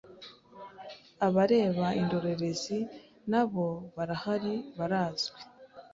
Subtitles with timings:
[1.27, 2.79] Abareba indorerezi
[3.31, 5.41] nabo barahari barazwi